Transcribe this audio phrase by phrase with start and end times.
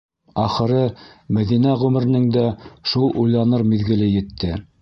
[0.43, 0.79] Ахыры,
[1.37, 2.47] Мәҙинә ғүмеренең дә
[2.95, 4.55] шул уйланыр миҙгеле етте.